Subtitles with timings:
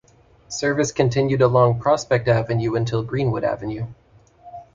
[0.47, 3.85] Service continued along Prospect Avenue until Greenwood Avenue.